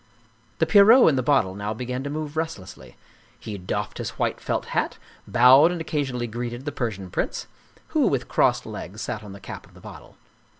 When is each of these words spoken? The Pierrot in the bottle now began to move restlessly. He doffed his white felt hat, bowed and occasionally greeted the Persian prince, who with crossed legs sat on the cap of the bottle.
The 0.57 0.65
Pierrot 0.65 1.09
in 1.09 1.15
the 1.15 1.21
bottle 1.21 1.53
now 1.53 1.75
began 1.75 2.01
to 2.01 2.09
move 2.09 2.35
restlessly. 2.35 2.97
He 3.39 3.55
doffed 3.59 3.99
his 3.99 4.09
white 4.17 4.39
felt 4.41 4.65
hat, 4.73 4.97
bowed 5.27 5.71
and 5.71 5.79
occasionally 5.79 6.25
greeted 6.25 6.65
the 6.65 6.71
Persian 6.71 7.11
prince, 7.11 7.45
who 7.89 8.07
with 8.07 8.27
crossed 8.27 8.65
legs 8.65 8.99
sat 9.03 9.23
on 9.23 9.33
the 9.33 9.39
cap 9.39 9.67
of 9.67 9.75
the 9.75 9.79
bottle. 9.79 10.17